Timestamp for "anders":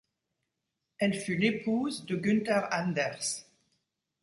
2.71-3.45